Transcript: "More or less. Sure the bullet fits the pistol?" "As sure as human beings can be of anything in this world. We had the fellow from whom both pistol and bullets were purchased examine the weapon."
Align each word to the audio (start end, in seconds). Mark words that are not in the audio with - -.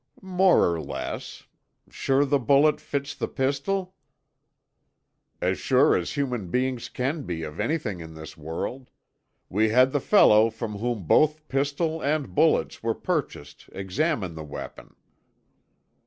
"More 0.23 0.65
or 0.73 0.81
less. 0.81 1.43
Sure 1.91 2.25
the 2.25 2.39
bullet 2.39 2.81
fits 2.81 3.13
the 3.13 3.27
pistol?" 3.27 3.93
"As 5.39 5.59
sure 5.59 5.95
as 5.95 6.13
human 6.13 6.47
beings 6.49 6.89
can 6.89 7.21
be 7.21 7.43
of 7.43 7.59
anything 7.59 7.99
in 7.99 8.15
this 8.15 8.35
world. 8.35 8.89
We 9.47 9.69
had 9.69 9.91
the 9.91 9.99
fellow 10.01 10.49
from 10.49 10.79
whom 10.79 11.03
both 11.03 11.47
pistol 11.47 12.01
and 12.01 12.33
bullets 12.33 12.81
were 12.81 12.95
purchased 12.95 13.69
examine 13.73 14.33
the 14.33 14.43
weapon." 14.43 14.95